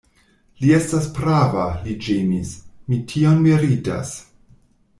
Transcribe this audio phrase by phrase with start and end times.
[0.61, 2.55] Li estas prava, li ĝemis;
[2.89, 4.19] mi tion meritas.